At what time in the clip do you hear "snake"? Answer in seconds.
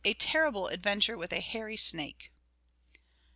1.77-2.31